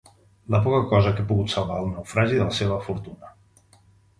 [0.53, 3.31] La poca cosa que he pogut salvar del naufragi de la seva fortuna.